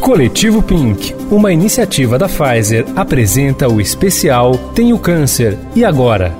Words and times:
Coletivo 0.00 0.62
Pink, 0.62 1.14
uma 1.30 1.52
iniciativa 1.52 2.18
da 2.18 2.26
Pfizer, 2.28 2.86
apresenta 2.96 3.68
o 3.68 3.80
especial 3.80 4.56
Tenho 4.74 4.98
Câncer 4.98 5.58
e 5.74 5.84
Agora? 5.84 6.32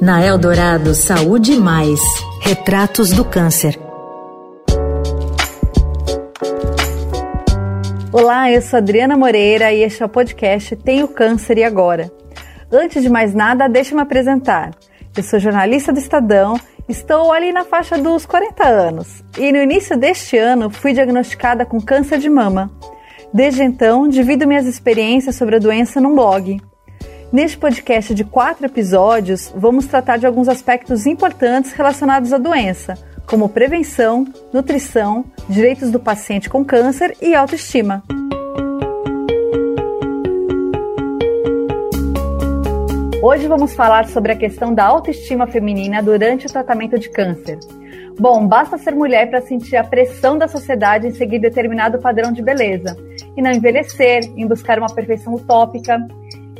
Na 0.00 0.24
Eldorado 0.24 0.94
Saúde 0.94 1.54
Mais 1.56 2.00
Retratos 2.40 3.10
do 3.10 3.24
Câncer. 3.24 3.78
Olá, 8.10 8.50
eu 8.50 8.62
sou 8.62 8.78
Adriana 8.78 9.16
Moreira 9.16 9.72
e 9.72 9.82
este 9.82 10.02
é 10.02 10.06
o 10.06 10.08
podcast 10.08 10.74
Tenho 10.76 11.06
Câncer 11.06 11.58
e 11.58 11.64
Agora? 11.64 12.10
Antes 12.72 13.02
de 13.02 13.08
mais 13.08 13.34
nada, 13.34 13.68
deixa 13.68 13.92
eu 13.92 13.96
me 13.96 14.02
apresentar. 14.02 14.70
Eu 15.16 15.22
sou 15.22 15.38
jornalista 15.38 15.92
do 15.92 15.98
Estadão 15.98 16.58
Estou 16.88 17.32
ali 17.32 17.52
na 17.52 17.64
faixa 17.64 17.98
dos 17.98 18.24
40 18.24 18.64
anos 18.64 19.24
e 19.36 19.50
no 19.50 19.58
início 19.58 19.96
deste 19.96 20.38
ano 20.38 20.70
fui 20.70 20.92
diagnosticada 20.92 21.66
com 21.66 21.80
câncer 21.80 22.18
de 22.18 22.28
mama. 22.28 22.70
Desde 23.34 23.64
então, 23.64 24.06
divido 24.06 24.46
minhas 24.46 24.66
experiências 24.66 25.34
sobre 25.34 25.56
a 25.56 25.58
doença 25.58 26.00
num 26.00 26.14
blog. 26.14 26.60
Neste 27.32 27.58
podcast 27.58 28.14
de 28.14 28.22
quatro 28.22 28.66
episódios, 28.66 29.52
vamos 29.56 29.86
tratar 29.86 30.16
de 30.16 30.26
alguns 30.26 30.48
aspectos 30.48 31.06
importantes 31.06 31.72
relacionados 31.72 32.32
à 32.32 32.38
doença, 32.38 32.94
como 33.26 33.48
prevenção, 33.48 34.24
nutrição, 34.52 35.24
direitos 35.48 35.90
do 35.90 35.98
paciente 35.98 36.48
com 36.48 36.64
câncer 36.64 37.16
e 37.20 37.34
autoestima. 37.34 38.04
Hoje 43.28 43.48
vamos 43.48 43.74
falar 43.74 44.06
sobre 44.06 44.30
a 44.30 44.36
questão 44.36 44.72
da 44.72 44.84
autoestima 44.84 45.48
feminina 45.48 46.00
durante 46.00 46.46
o 46.46 46.48
tratamento 46.48 46.96
de 46.96 47.10
câncer. 47.10 47.58
Bom, 48.16 48.46
basta 48.46 48.78
ser 48.78 48.94
mulher 48.94 49.28
para 49.28 49.40
sentir 49.40 49.74
a 49.74 49.82
pressão 49.82 50.38
da 50.38 50.46
sociedade 50.46 51.08
em 51.08 51.10
seguir 51.10 51.40
determinado 51.40 51.98
padrão 51.98 52.30
de 52.30 52.40
beleza 52.40 52.96
e 53.36 53.42
não 53.42 53.50
envelhecer, 53.50 54.30
em 54.36 54.46
buscar 54.46 54.78
uma 54.78 54.94
perfeição 54.94 55.34
utópica. 55.34 56.06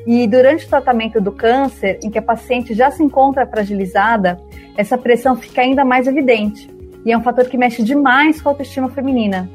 E 0.05 0.27
durante 0.27 0.67
o 0.67 0.69
tratamento 0.69 1.21
do 1.21 1.31
câncer, 1.31 2.01
em 2.03 2.11
que 2.11 2.19
a 2.19 2.23
paciente 2.23 2.75
já 2.75 2.91
se 2.91 3.01
encontra 3.01 3.47
fragilizada, 3.47 4.37
essa 4.77 4.99
pressão 4.99 5.37
fica 5.37 5.63
ainda 5.63 5.85
mais 5.85 6.09
evidente 6.09 6.69
e 7.05 7.13
é 7.13 7.17
um 7.17 7.23
fator 7.23 7.45
que 7.45 7.57
mexe 7.57 7.81
demais 7.81 8.43
com 8.43 8.49
a 8.49 8.53
autoestima 8.53 8.89
feminina. 8.89 9.49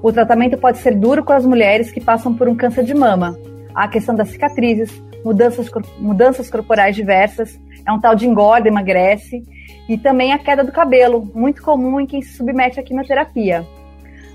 O 0.00 0.12
tratamento 0.12 0.56
pode 0.56 0.78
ser 0.78 0.94
duro 0.94 1.24
com 1.24 1.32
as 1.32 1.44
mulheres 1.44 1.90
que 1.90 2.00
passam 2.00 2.32
por 2.32 2.48
um 2.48 2.54
câncer 2.54 2.84
de 2.84 2.94
mama. 2.94 3.36
Há 3.74 3.86
a 3.86 3.88
questão 3.88 4.14
das 4.14 4.28
cicatrizes, 4.28 4.92
mudanças, 5.26 5.68
mudanças 5.98 6.48
corporais 6.48 6.94
diversas, 6.94 7.58
é 7.84 7.90
um 7.90 7.98
tal 7.98 8.14
de 8.14 8.28
engorda, 8.28 8.68
emagrece, 8.68 9.42
e 9.88 9.98
também 9.98 10.32
a 10.32 10.38
queda 10.38 10.62
do 10.62 10.70
cabelo, 10.70 11.28
muito 11.34 11.62
comum 11.62 11.98
em 11.98 12.06
quem 12.06 12.22
se 12.22 12.36
submete 12.36 12.78
à 12.78 12.82
quimioterapia. 12.82 13.66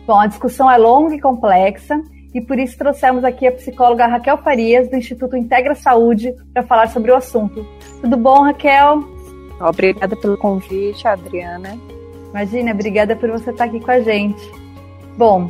Bom, 0.06 0.19
a 0.19 0.28
discussão 0.28 0.69
é 0.69 0.78
longa 0.78 1.16
e 1.16 1.22
complexa, 1.22 2.02
e 2.34 2.42
por 2.42 2.59
isso 2.59 2.78
trouxemos 2.78 3.23
aqui 3.23 3.47
a 3.47 3.53
psicóloga 3.53 4.06
Raquel 4.06 4.38
Farias, 4.39 4.89
do 4.89 4.97
Instituto 4.97 5.38
Integra 5.38 5.75
Saúde, 5.75 6.36
para 6.53 6.64
falar 6.64 6.89
sobre 6.89 7.12
o 7.12 7.16
assunto. 7.16 7.66
Tudo 8.02 8.17
bom, 8.17 8.44
Raquel? 8.44 9.00
Obrigada 9.62 10.16
pelo 10.17 10.38
convite, 10.38 11.08
Adriana. 11.08 11.78
Imagina, 12.31 12.73
obrigada 12.73 13.16
por 13.16 13.30
você 13.30 13.52
estar 13.52 13.66
aqui 13.66 13.80
com 13.80 13.92
a 13.92 14.02
gente. 14.02 14.42
Bom, 15.17 15.47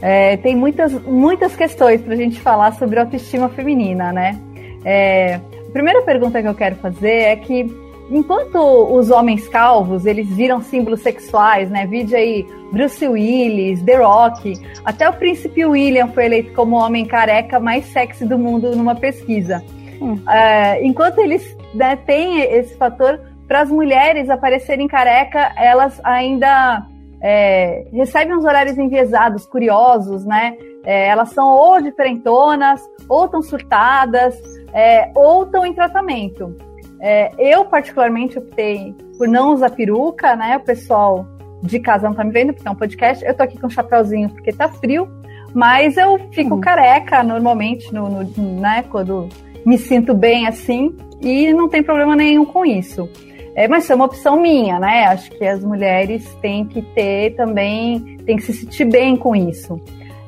é, 0.00 0.36
tem 0.36 0.54
muitas, 0.54 0.92
muitas 1.02 1.56
questões 1.56 2.00
para 2.00 2.14
a 2.14 2.16
gente 2.16 2.40
falar 2.40 2.74
sobre 2.74 3.00
autoestima 3.00 3.48
feminina, 3.48 4.12
né? 4.12 4.38
É, 4.84 5.34
a 5.34 5.72
primeira 5.72 6.02
pergunta 6.02 6.40
que 6.42 6.48
eu 6.48 6.54
quero 6.54 6.76
fazer 6.76 7.08
é 7.08 7.36
que 7.36 7.66
enquanto 8.10 8.58
os 8.58 9.10
homens 9.10 9.48
calvos 9.48 10.04
eles 10.06 10.28
viram 10.28 10.60
símbolos 10.60 11.00
sexuais, 11.00 11.70
né? 11.70 11.86
Vide 11.86 12.14
aí 12.14 12.46
Bruce 12.70 13.06
Willis, 13.06 13.82
The 13.82 13.96
Rock, 13.96 14.54
até 14.84 15.08
o 15.08 15.12
príncipe 15.12 15.64
William 15.64 16.08
foi 16.08 16.26
eleito 16.26 16.52
como 16.52 16.76
o 16.76 16.80
homem 16.80 17.06
careca 17.06 17.58
mais 17.58 17.86
sexy 17.86 18.24
do 18.24 18.38
mundo 18.38 18.76
numa 18.76 18.94
pesquisa. 18.94 19.62
Hum. 20.00 20.18
É, 20.28 20.84
enquanto 20.84 21.18
eles 21.18 21.56
né, 21.72 21.96
têm 21.96 22.40
esse 22.40 22.76
fator, 22.76 23.20
para 23.46 23.60
as 23.60 23.70
mulheres 23.70 24.28
aparecerem 24.30 24.88
careca, 24.88 25.52
elas 25.56 26.00
ainda 26.02 26.86
é, 27.20 27.86
recebem 27.92 28.36
uns 28.36 28.44
horários 28.44 28.76
enviesados, 28.78 29.46
curiosos, 29.46 30.24
né? 30.24 30.56
É, 30.84 31.08
elas 31.08 31.30
são 31.30 31.48
ou 31.48 31.80
diferentonas, 31.80 32.80
ou 33.08 33.26
tão 33.28 33.42
surtadas, 33.42 34.38
é, 34.72 35.10
ou 35.14 35.44
estão 35.44 35.64
em 35.64 35.72
tratamento. 35.72 36.54
É, 37.00 37.30
eu, 37.38 37.64
particularmente, 37.64 38.38
optei 38.38 38.94
por 39.18 39.28
não 39.28 39.52
usar 39.52 39.70
peruca, 39.70 40.36
né? 40.36 40.56
O 40.56 40.60
pessoal 40.60 41.26
de 41.62 41.78
casa 41.78 42.08
não 42.08 42.14
tá 42.14 42.24
me 42.24 42.30
vendo, 42.30 42.52
porque 42.52 42.68
é 42.68 42.70
um 42.70 42.76
podcast. 42.76 43.24
Eu 43.24 43.34
tô 43.34 43.42
aqui 43.42 43.58
com 43.58 43.66
um 43.66 43.70
chapéuzinho 43.70 44.28
porque 44.30 44.52
tá 44.52 44.68
frio, 44.68 45.08
mas 45.54 45.96
eu 45.96 46.18
fico 46.32 46.54
uhum. 46.54 46.60
careca 46.60 47.22
normalmente, 47.22 47.92
no, 47.92 48.08
no, 48.08 48.60
né? 48.60 48.84
Quando 48.90 49.28
me 49.64 49.78
sinto 49.78 50.12
bem 50.12 50.46
assim, 50.46 50.94
e 51.20 51.52
não 51.54 51.68
tem 51.68 51.82
problema 51.82 52.14
nenhum 52.14 52.44
com 52.44 52.64
isso. 52.66 53.08
É, 53.54 53.68
mas 53.68 53.88
é 53.88 53.94
uma 53.94 54.06
opção 54.06 54.40
minha, 54.40 54.78
né? 54.78 55.06
Acho 55.06 55.30
que 55.30 55.44
as 55.44 55.62
mulheres 55.62 56.24
têm 56.42 56.64
que 56.66 56.82
ter 56.82 57.34
também, 57.36 58.18
têm 58.26 58.36
que 58.36 58.42
se 58.42 58.52
sentir 58.52 58.84
bem 58.84 59.16
com 59.16 59.34
isso. 59.34 59.80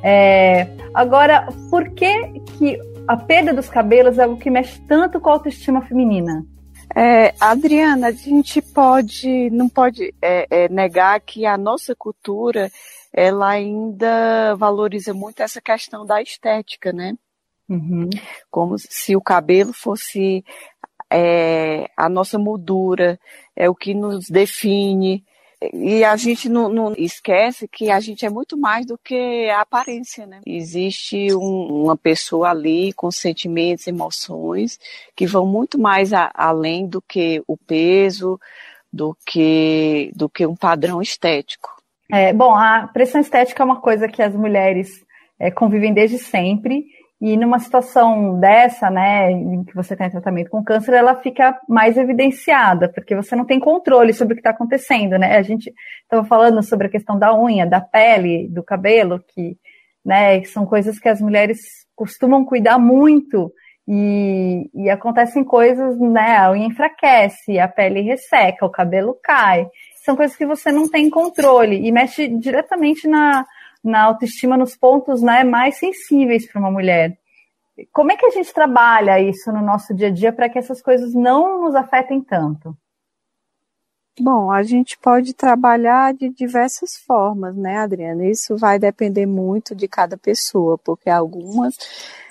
É, 0.09 0.69
agora, 0.95 1.49
por 1.69 1.91
que, 1.91 2.41
que 2.57 2.79
a 3.09 3.17
perda 3.17 3.53
dos 3.53 3.69
cabelos 3.69 4.19
é 4.19 4.23
algo 4.23 4.39
que 4.39 4.49
mexe 4.49 4.81
tanto 4.83 5.19
com 5.19 5.31
a 5.31 5.33
autoestima 5.33 5.83
feminina? 5.83 6.47
É, 6.95 7.35
Adriana, 7.41 8.07
a 8.07 8.13
gente 8.13 8.63
pode, 8.63 9.51
não 9.51 9.69
pode 9.69 10.15
é, 10.23 10.47
é, 10.49 10.69
negar 10.69 11.21
que 11.21 11.45
a 11.45 11.59
nossa 11.59 11.93
cultura 11.97 12.71
ela 13.13 13.49
ainda 13.49 14.55
valoriza 14.55 15.13
muito 15.13 15.41
essa 15.41 15.61
questão 15.61 16.07
da 16.07 16.23
estética, 16.23 16.93
né? 16.93 17.17
Uhum. 17.69 18.09
Como 18.49 18.77
se 18.79 19.17
o 19.17 19.21
cabelo 19.21 19.73
fosse 19.73 20.45
é, 21.11 21.91
a 21.97 22.09
nossa 22.09 22.39
moldura, 22.39 23.19
é 23.57 23.69
o 23.69 23.75
que 23.75 23.93
nos 23.93 24.29
define, 24.29 25.25
e 25.73 26.05
a 26.05 26.17
gente 26.17 26.49
não, 26.49 26.69
não, 26.69 26.95
esquece 26.99 27.67
que 27.67 27.91
a 27.91 27.99
gente 27.99 28.27
é 28.27 28.31
muito 28.31 28.59
mais 28.59 28.85
do 28.85 28.99
que 28.99 29.49
a 29.49 29.63
aparência, 29.63 30.27
né? 30.27 30.41
Existe 30.47 31.35
um, 31.35 31.85
uma 31.85 31.97
pessoa 31.97 32.51
ali 32.51 32.93
com 32.93 33.11
sentimentos, 33.11 33.87
emoções 33.87 34.79
que 35.15 35.27
vão 35.27 35.47
muito 35.47 35.79
mais 35.79 36.13
a, 36.13 36.31
além 36.35 36.87
do 36.87 37.01
que 37.01 37.43
o 37.47 37.57
peso, 37.57 38.39
do 38.93 39.17
que, 39.27 40.13
do 40.15 40.29
que 40.29 40.47
um 40.47 40.55
padrão 40.55 41.01
estético. 41.01 41.75
É, 42.13 42.33
bom, 42.33 42.55
a 42.55 42.87
pressão 42.87 43.21
estética 43.21 43.63
é 43.63 43.67
uma 43.67 43.81
coisa 43.81 44.09
que 44.09 44.23
as 44.23 44.35
mulheres 44.35 45.05
é, 45.39 45.51
convivem 45.51 45.93
desde 45.93 46.19
sempre 46.19 46.87
e 47.21 47.37
numa 47.37 47.59
situação 47.59 48.39
dessa, 48.39 48.91
né, 48.91 49.31
em 49.31 49.65
que 49.65 49.75
você 49.75 49.97
tem 49.97 50.11
tratamento 50.11 50.51
com 50.51 50.63
câncer, 50.63 50.95
ela 50.95 51.15
fica 51.17 51.59
mais 51.67 51.97
evidenciada, 51.97 52.91
porque 52.93 53.17
você 53.17 53.35
não 53.35 53.47
tem 53.47 53.59
controle 53.59 54.13
sobre 54.13 54.35
o 54.35 54.37
que 54.37 54.41
está 54.41 54.51
acontecendo, 54.51 55.19
né? 55.19 55.37
A 55.39 55.43
gente 55.43 55.73
estava 56.03 56.27
falando 56.27 56.63
sobre 56.63 56.89
a 56.89 56.91
questão 56.91 57.19
da 57.19 57.35
unha, 57.35 57.67
da 57.67 57.81
pele, 57.81 58.49
do 58.51 58.63
cabelo, 58.63 59.25
que, 59.29 59.57
né, 60.05 60.45
são 60.45 60.67
coisas 60.67 60.99
que 60.99 61.09
as 61.09 61.21
mulheres 61.21 61.59
costumam 61.95 62.45
cuidar 62.45 62.79
muito 62.79 63.51
e, 63.89 64.69
e 64.75 64.91
acontecem 64.91 65.43
coisas, 65.43 65.99
né? 65.99 66.37
A 66.37 66.51
unha 66.51 66.67
enfraquece, 66.67 67.59
a 67.59 67.67
pele 67.67 68.03
resseca, 68.03 68.67
o 68.67 68.71
cabelo 68.71 69.17
cai. 69.23 69.67
São 70.05 70.15
coisas 70.15 70.37
que 70.37 70.45
você 70.45 70.71
não 70.71 70.87
tem 70.87 71.09
controle 71.09 71.87
e 71.87 71.91
mexe 71.91 72.29
diretamente 72.29 73.09
na, 73.09 73.47
na 73.87 74.03
autoestima 74.03 74.57
nos 74.57 74.77
pontos 74.77 75.23
né, 75.23 75.45
mais 75.45 75.79
sensíveis 75.79 76.51
para 76.51 76.61
uma 76.61 76.71
mulher. 76.71 77.17
Como 77.93 78.11
é 78.11 78.17
que 78.17 78.27
a 78.27 78.31
gente 78.31 78.53
trabalha 78.53 79.21
isso 79.21 79.53
no 79.53 79.63
nosso 79.63 79.95
dia 79.95 80.09
a 80.09 80.11
dia 80.11 80.33
para 80.33 80.49
que 80.49 80.59
essas 80.59 80.81
coisas 80.81 81.15
não 81.15 81.63
nos 81.63 81.75
afetem 81.75 82.23
tanto? 82.23 82.77
Bom, 84.19 84.51
a 84.51 84.63
gente 84.63 84.99
pode 84.99 85.35
trabalhar 85.35 86.15
de 86.15 86.31
diversas 86.31 86.97
formas, 87.07 87.55
né, 87.55 87.77
Adriana? 87.77 88.25
Isso 88.25 88.57
vai 88.57 88.79
depender 88.79 89.27
muito 89.27 89.75
de 89.75 89.87
cada 89.87 90.17
pessoa, 90.17 90.79
porque 90.79 91.11
algumas 91.11 91.75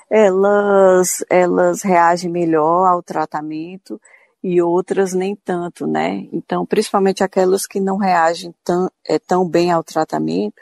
elas 0.10 1.24
elas 1.30 1.84
reagem 1.84 2.32
melhor 2.32 2.88
ao 2.88 3.04
tratamento 3.04 4.00
e 4.44 4.62
outras 4.62 5.14
nem 5.14 5.36
tanto, 5.36 5.88
né? 5.88 6.28
Então, 6.32 6.66
principalmente 6.66 7.24
aquelas 7.24 7.66
que 7.66 7.80
não 7.80 7.98
reagem 7.98 8.54
tão, 8.64 8.90
é, 9.08 9.18
tão 9.20 9.48
bem 9.48 9.72
ao 9.72 9.84
tratamento, 9.84 10.54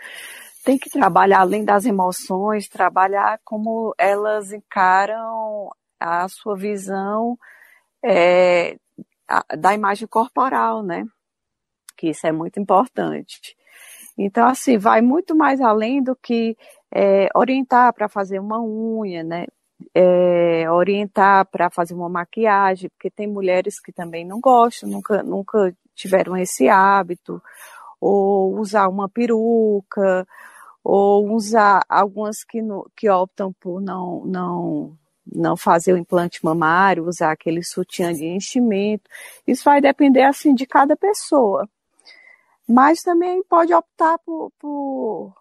tem 0.64 0.78
que 0.78 0.90
trabalhar 0.90 1.42
além 1.42 1.66
das 1.66 1.86
emoções, 1.86 2.68
trabalhar 2.68 3.40
como 3.44 3.94
elas 3.98 4.52
encaram 4.52 5.70
a 6.00 6.28
sua 6.30 6.56
visão 6.56 7.38
é, 8.04 8.78
a, 9.28 9.44
da 9.56 9.74
imagem 9.74 10.08
corporal, 10.08 10.84
né? 10.84 11.06
Que 11.98 12.10
isso 12.10 12.26
é 12.26 12.32
muito 12.32 12.60
importante. 12.60 13.56
Então, 14.18 14.48
assim, 14.48 14.78
vai 14.78 15.02
muito 15.02 15.36
mais 15.36 15.60
além 15.62 16.02
do 16.04 16.16
que 16.16 16.58
é, 16.92 17.28
orientar 17.36 17.94
para 17.94 18.08
fazer 18.08 18.40
uma 18.40 18.62
unha, 18.62 19.24
né? 19.24 19.48
É, 19.94 20.70
orientar 20.72 21.46
para 21.48 21.70
fazer 21.70 21.94
uma 21.94 22.08
maquiagem, 22.10 22.90
porque 22.92 23.10
tem 23.10 23.28
mulheres 23.28 23.80
que 23.82 23.92
também 23.92 24.26
não 24.26 24.40
gostam, 24.40 24.90
nunca, 24.90 25.24
nunca 25.24 25.76
tiveram 25.96 26.38
esse 26.38 26.70
hábito, 26.70 27.42
ou 28.00 28.60
usar 28.60 28.88
uma 28.88 29.10
peruca, 29.10 30.28
ou 30.84 31.32
usar 31.32 31.84
algumas 31.88 32.44
que, 32.44 32.62
no, 32.62 32.90
que 32.96 33.10
optam 33.10 33.54
por 33.54 33.82
não, 33.82 34.26
não, 34.26 34.98
não 35.26 35.56
fazer 35.56 35.94
o 35.94 35.98
implante 35.98 36.44
mamário, 36.44 37.08
usar 37.08 37.32
aquele 37.32 37.64
sutiã 37.64 38.14
de 38.14 38.26
enchimento. 38.26 39.10
Isso 39.48 39.64
vai 39.64 39.80
depender 39.80 40.24
assim 40.24 40.54
de 40.54 40.66
cada 40.66 40.96
pessoa. 40.98 41.68
Mas 42.68 43.02
também 43.02 43.44
pode 43.44 43.74
optar 43.74 44.18
por, 44.26 44.52
por, 44.60 45.34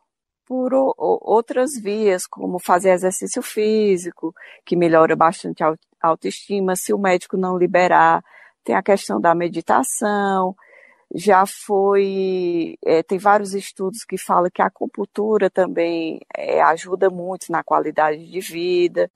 por 0.47 0.75
o, 0.75 0.95
outras 0.97 1.73
vias, 1.81 2.27
como 2.27 2.59
fazer 2.59 2.91
exercício 2.91 3.43
físico, 3.43 4.35
que 4.65 4.77
melhora 4.77 5.17
bastante 5.17 5.63
a 5.65 5.75
autoestima, 6.01 6.77
se 6.77 6.93
o 6.93 6.99
médico 6.99 7.37
não 7.37 7.59
liberar. 7.59 8.25
Tem 8.65 8.77
a 8.77 8.83
questão 8.83 9.21
da 9.21 9.35
meditação, 9.35 10.55
já 11.15 11.45
foi, 11.47 12.77
é, 12.85 13.03
tem 13.03 13.19
vários 13.19 13.55
estudos 13.55 14.05
que 14.05 14.17
falam 14.17 14.51
que 14.53 14.63
a 14.63 14.67
acupuntura 14.67 15.51
também 15.51 16.21
é, 16.35 16.63
ajuda 16.63 17.11
muito 17.11 17.53
na 17.53 17.63
qualidade 17.63 18.31
de 18.31 18.41
vida. 18.41 19.11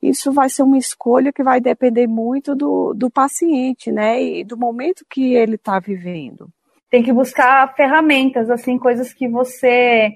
Isso 0.00 0.32
vai 0.32 0.48
ser 0.48 0.62
uma 0.62 0.78
escolha 0.78 1.32
que 1.32 1.42
vai 1.42 1.60
depender 1.60 2.06
muito 2.06 2.54
do, 2.54 2.94
do 2.94 3.10
paciente, 3.10 3.92
né, 3.92 4.22
e 4.22 4.44
do 4.44 4.56
momento 4.56 5.04
que 5.10 5.34
ele 5.34 5.56
está 5.56 5.78
vivendo. 5.78 6.48
Tem 6.90 7.02
que 7.02 7.12
buscar 7.12 7.74
ferramentas, 7.74 8.50
assim, 8.50 8.78
coisas 8.78 9.12
que 9.12 9.28
você, 9.28 10.12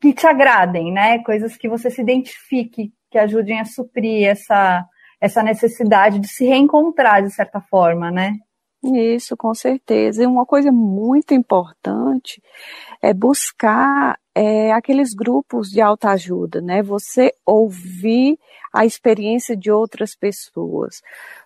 que 0.00 0.12
te 0.12 0.26
agradem, 0.26 0.92
né, 0.92 1.18
coisas 1.22 1.56
que 1.56 1.68
você 1.68 1.90
se 1.90 2.00
identifique, 2.00 2.92
que 3.10 3.18
ajudem 3.18 3.60
a 3.60 3.64
suprir 3.64 4.26
essa, 4.26 4.86
essa 5.20 5.42
necessidade 5.42 6.18
de 6.18 6.28
se 6.28 6.46
reencontrar 6.46 7.22
de 7.22 7.30
certa 7.30 7.60
forma, 7.60 8.10
né? 8.10 8.38
Isso, 8.82 9.36
com 9.36 9.54
certeza. 9.54 10.22
E 10.22 10.26
uma 10.26 10.46
coisa 10.46 10.72
muito 10.72 11.34
importante 11.34 12.42
é 13.02 13.12
buscar 13.12 14.18
é, 14.34 14.72
aqueles 14.72 15.12
grupos 15.12 15.68
de 15.68 15.82
autoajuda, 15.82 16.62
né? 16.62 16.82
Você 16.82 17.34
ouvir 17.44 18.38
a 18.72 18.86
experiência 18.86 19.54
de 19.54 19.70
outras 19.70 20.14
pessoas. 20.14 21.02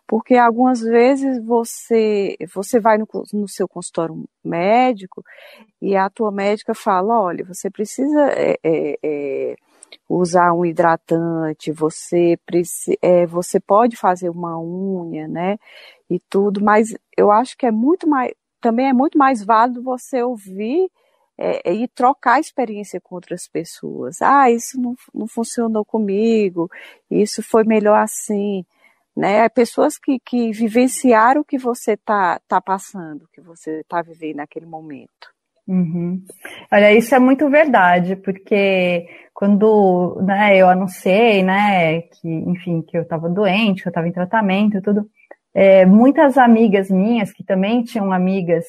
Porque 0.07 0.37
algumas 0.37 0.81
vezes 0.81 1.45
você, 1.45 2.37
você 2.55 2.79
vai 2.79 2.99
no, 2.99 3.09
no 3.33 3.49
seu 3.49 3.67
consultório 3.67 4.25
médico 4.45 5.25
e 5.83 5.97
a 5.97 6.09
tua 6.09 6.31
médica 6.31 6.75
fala, 6.75 7.21
olha, 7.21 7.45
você 7.45 7.69
precisa 7.69 8.29
é, 8.31 8.59
é, 8.63 8.99
é 9.03 9.57
usar 10.09 10.53
um 10.53 10.65
hidratante, 10.65 11.73
você, 11.73 12.39
é, 13.03 13.27
você 13.27 13.61
pode 13.61 13.97
fazer 13.97 14.29
uma 14.31 14.59
unha, 14.61 15.27
né? 15.29 15.59
E 16.11 16.21
tudo, 16.29 16.63
mas 16.63 16.95
eu 17.17 17.31
acho 17.31 17.57
que 17.57 17.67
é 17.67 17.71
muito 17.71 18.09
mais, 18.09 18.33
também 18.61 18.89
é 18.89 18.93
muito 18.93 19.19
mais 19.19 19.45
válido 19.45 19.83
você 19.83 20.23
ouvir 20.23 20.91
é, 21.39 21.73
e 21.73 21.89
trocar 21.89 22.41
experiência 22.41 23.01
com 23.01 23.15
outras 23.15 23.49
pessoas. 23.49 24.23
Ah, 24.23 24.51
isso 24.51 24.81
não, 24.81 24.95
não 25.13 25.27
funcionou 25.27 25.85
comigo, 25.85 26.71
isso 27.11 27.43
foi 27.43 27.65
melhor 27.65 27.99
assim. 27.99 28.65
Né? 29.17 29.49
Pessoas 29.49 29.99
que, 29.99 30.19
que 30.21 30.53
vivenciaram 30.53 31.43
o 31.43 31.45
que 31.45 31.59
você 31.59 31.93
está 31.93 32.41
tá 32.49 32.61
passando, 32.61 33.29
que 33.33 33.41
você 33.41 33.81
está 33.81 34.03
vivendo 34.03 34.37
naquele 34.37 34.67
momento. 34.67 35.34
Uhum. 35.67 36.23
Olha, 36.71 36.93
isso 36.93 37.15
é 37.15 37.19
muito 37.19 37.49
verdade, 37.49 38.17
porque 38.17 39.07
quando 39.33 40.21
né, 40.23 40.57
eu 40.57 40.69
anunciei, 40.69 41.43
né, 41.43 42.03
que, 42.03 42.29
enfim, 42.29 42.83
que 42.83 42.97
eu 42.97 43.03
estava 43.03 43.29
doente, 43.29 43.83
que 43.83 43.89
eu 43.89 43.91
estava 43.91 44.07
em 44.07 44.13
tratamento 44.13 44.77
e 44.77 44.83
tudo, 44.83 45.09
é, 45.55 45.87
muitas 45.87 46.37
amigas 46.37 46.91
minhas, 46.91 47.33
que 47.33 47.43
também 47.43 47.83
tinham 47.83 48.13
amigas 48.13 48.65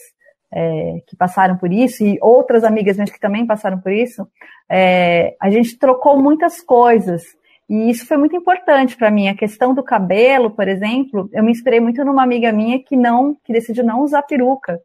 é, 0.54 1.02
que 1.08 1.16
passaram 1.16 1.58
por 1.58 1.72
isso, 1.72 2.04
e 2.04 2.18
outras 2.22 2.64
amigas 2.64 2.96
minhas 2.96 3.12
que 3.12 3.20
também 3.20 3.46
passaram 3.46 3.80
por 3.80 3.92
isso, 3.92 4.26
é, 4.70 5.36
a 5.42 5.50
gente 5.50 5.78
trocou 5.78 6.22
muitas 6.22 6.62
coisas. 6.62 7.24
E 7.68 7.90
isso 7.90 8.06
foi 8.06 8.18
muito 8.18 8.36
importante 8.36 8.96
para 8.96 9.10
mim. 9.10 9.28
A 9.28 9.36
questão 9.36 9.74
do 9.74 9.84
cabelo, 9.84 10.52
por 10.52 10.68
exemplo, 10.68 11.28
eu 11.34 11.44
me 11.44 11.52
inspirei 11.52 11.80
muito 11.80 12.04
numa 12.06 12.24
amiga 12.24 12.52
minha 12.52 12.80
que 12.80 12.96
não, 12.96 13.36
que 13.44 13.52
decidiu 13.52 13.84
não 13.84 14.02
usar 14.02 14.22
peruca. 14.22 14.80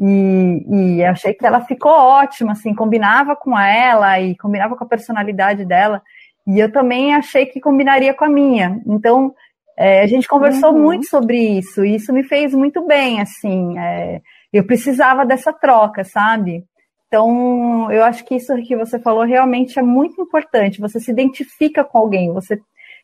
E, 0.00 0.96
e 0.96 1.04
achei 1.04 1.34
que 1.34 1.44
ela 1.44 1.60
ficou 1.60 1.92
ótima, 1.92 2.52
assim, 2.52 2.74
combinava 2.74 3.36
com 3.36 3.58
ela 3.58 4.18
e 4.18 4.34
combinava 4.36 4.74
com 4.74 4.84
a 4.84 4.88
personalidade 4.88 5.64
dela. 5.64 6.02
E 6.46 6.58
eu 6.58 6.72
também 6.72 7.14
achei 7.14 7.44
que 7.44 7.60
combinaria 7.60 8.14
com 8.14 8.24
a 8.24 8.28
minha. 8.28 8.80
Então, 8.86 9.34
é, 9.78 10.00
a 10.00 10.06
gente 10.06 10.26
conversou 10.26 10.72
uhum. 10.72 10.82
muito 10.82 11.06
sobre 11.06 11.36
isso, 11.58 11.84
e 11.84 11.96
isso 11.96 12.12
me 12.12 12.22
fez 12.22 12.54
muito 12.54 12.86
bem, 12.86 13.20
assim. 13.20 13.78
É, 13.78 14.20
eu 14.52 14.64
precisava 14.64 15.26
dessa 15.26 15.52
troca, 15.52 16.02
sabe? 16.02 16.64
Então, 17.06 17.90
eu 17.90 18.04
acho 18.04 18.24
que 18.24 18.36
isso 18.36 18.54
que 18.62 18.76
você 18.76 18.98
falou 18.98 19.24
realmente 19.24 19.78
é 19.78 19.82
muito 19.82 20.20
importante. 20.22 20.80
Você 20.80 20.98
se 20.98 21.10
identifica 21.10 21.84
com 21.84 21.98
alguém, 21.98 22.32
você 22.32 22.58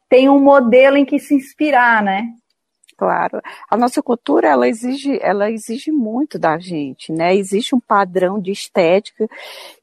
tem 0.09 0.29
um 0.29 0.39
modelo 0.39 0.97
em 0.97 1.05
que 1.05 1.19
se 1.19 1.35
inspirar, 1.35 2.03
né? 2.03 2.25
Claro, 2.97 3.43
a 3.69 3.77
nossa 3.77 4.03
cultura 4.03 4.49
ela 4.49 4.67
exige, 4.67 5.19
ela 5.21 5.51
exige 5.51 5.93
muito 5.93 6.39
da 6.39 6.59
gente, 6.59 7.13
né? 7.13 7.37
Existe 7.37 7.75
um 7.75 7.81
padrão 7.81 8.41
de 8.41 8.51
estética 8.51 9.29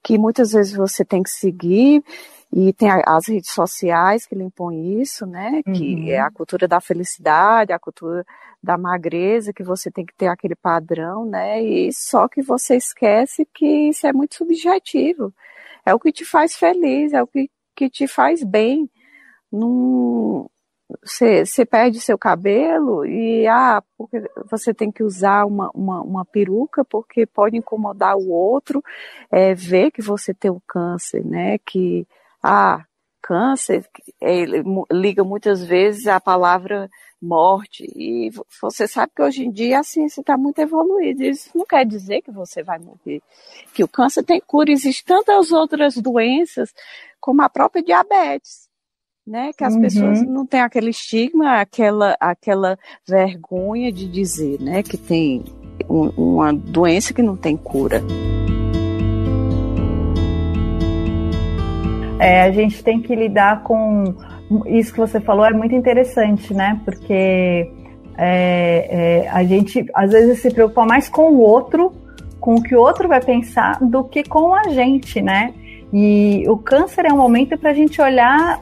que 0.01 0.17
muitas 0.17 0.51
vezes 0.51 0.73
você 0.73 1.05
tem 1.05 1.21
que 1.21 1.29
seguir 1.29 2.03
e 2.51 2.73
tem 2.73 2.89
as 3.05 3.27
redes 3.27 3.51
sociais 3.51 4.25
que 4.25 4.33
lhe 4.33 4.43
impõem 4.43 4.99
isso, 4.99 5.27
né? 5.27 5.61
Uhum. 5.65 5.73
Que 5.73 6.11
é 6.11 6.19
a 6.19 6.31
cultura 6.31 6.67
da 6.67 6.81
felicidade, 6.81 7.71
a 7.71 7.79
cultura 7.79 8.25
da 8.61 8.77
magreza, 8.77 9.53
que 9.53 9.63
você 9.63 9.91
tem 9.91 10.05
que 10.05 10.15
ter 10.15 10.27
aquele 10.27 10.55
padrão, 10.55 11.25
né? 11.25 11.61
E 11.61 11.91
só 11.93 12.27
que 12.27 12.41
você 12.41 12.77
esquece 12.77 13.47
que 13.53 13.89
isso 13.89 14.07
é 14.07 14.13
muito 14.13 14.35
subjetivo. 14.35 15.33
É 15.85 15.93
o 15.93 15.99
que 15.99 16.11
te 16.11 16.25
faz 16.25 16.55
feliz, 16.55 17.13
é 17.13 17.21
o 17.21 17.27
que, 17.27 17.49
que 17.75 17.89
te 17.89 18.07
faz 18.07 18.43
bem. 18.43 18.89
Não, 19.51 20.49
você, 21.01 21.65
perde 21.65 21.99
seu 21.99 22.17
cabelo 22.17 23.05
e 23.05 23.47
ah, 23.47 23.81
você 24.49 24.73
tem 24.73 24.91
que 24.91 25.03
usar 25.03 25.45
uma, 25.45 25.69
uma, 25.73 26.01
uma 26.01 26.25
peruca 26.25 26.83
porque 26.83 27.25
pode 27.25 27.57
incomodar 27.57 28.15
o 28.17 28.29
outro, 28.29 28.83
é, 29.31 29.53
ver 29.53 29.91
que 29.91 30.01
você 30.01 30.33
tem 30.33 30.51
o 30.51 30.61
câncer, 30.67 31.25
né? 31.25 31.57
Que 31.59 32.07
ah, 32.41 32.85
câncer 33.21 33.87
é, 34.21 34.43
liga 34.91 35.23
muitas 35.23 35.63
vezes 35.63 36.07
a 36.07 36.19
palavra 36.19 36.89
morte 37.21 37.85
e 37.95 38.29
você 38.61 38.85
sabe 38.85 39.13
que 39.15 39.21
hoje 39.21 39.45
em 39.45 39.51
dia 39.51 39.79
a 39.79 39.83
ciência 39.83 40.19
está 40.21 40.37
muito 40.37 40.59
evoluída. 40.59 41.23
Isso 41.23 41.49
não 41.55 41.65
quer 41.65 41.85
dizer 41.85 42.21
que 42.21 42.31
você 42.31 42.61
vai 42.63 42.79
morrer, 42.79 43.21
que 43.73 43.83
o 43.83 43.87
câncer 43.87 44.23
tem 44.23 44.41
cura. 44.41 44.71
Existem 44.71 45.15
tantas 45.15 45.51
outras 45.51 45.95
doenças 45.95 46.73
como 47.21 47.41
a 47.41 47.49
própria 47.49 47.81
diabetes 47.81 48.72
né? 49.25 49.51
Que 49.57 49.63
as 49.63 49.73
uhum. 49.73 49.81
pessoas 49.81 50.21
não 50.21 50.45
têm 50.45 50.61
aquele 50.61 50.89
estigma, 50.89 51.59
aquela, 51.59 52.15
aquela 52.19 52.77
vergonha 53.07 53.91
de 53.91 54.07
dizer, 54.07 54.59
né? 54.59 54.83
Que 54.83 54.97
tem 54.97 55.43
um, 55.89 56.09
uma 56.17 56.53
doença 56.53 57.13
que 57.13 57.21
não 57.21 57.35
tem 57.35 57.55
cura. 57.55 58.01
É, 62.19 62.43
a 62.43 62.51
gente 62.51 62.83
tem 62.83 63.01
que 63.01 63.15
lidar 63.15 63.63
com 63.63 64.13
isso 64.65 64.93
que 64.93 64.99
você 64.99 65.19
falou 65.19 65.45
é 65.45 65.53
muito 65.53 65.75
interessante, 65.75 66.53
né? 66.53 66.79
Porque 66.85 67.69
é, 68.17 69.25
é, 69.27 69.29
a 69.29 69.43
gente 69.43 69.85
às 69.93 70.11
vezes 70.11 70.41
se 70.41 70.51
preocupa 70.51 70.85
mais 70.85 71.09
com 71.09 71.31
o 71.31 71.39
outro, 71.39 71.91
com 72.39 72.55
o 72.55 72.61
que 72.61 72.75
o 72.75 72.79
outro 72.79 73.07
vai 73.07 73.21
pensar, 73.21 73.79
do 73.81 74.03
que 74.03 74.23
com 74.23 74.53
a 74.53 74.69
gente, 74.69 75.21
né? 75.21 75.53
E 75.91 76.43
o 76.47 76.57
câncer 76.57 77.05
é 77.05 77.13
um 77.13 77.17
momento 77.17 77.57
para 77.57 77.71
a 77.71 77.73
gente 77.73 78.01
olhar 78.01 78.59